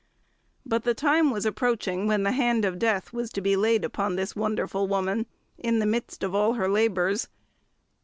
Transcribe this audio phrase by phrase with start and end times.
[0.65, 4.15] But the time was approaching when the hand of death was to be laid upon
[4.15, 5.27] this wonderful woman
[5.59, 7.27] in the midst of all her labours.